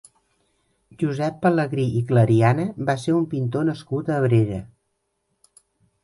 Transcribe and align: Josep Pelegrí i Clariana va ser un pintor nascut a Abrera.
Josep 1.01 1.35
Pelegrí 1.41 1.83
i 1.99 1.99
Clariana 2.11 2.65
va 2.87 2.95
ser 3.03 3.13
un 3.17 3.27
pintor 3.33 3.67
nascut 3.67 4.09
a 4.09 4.17
Abrera. 4.23 4.57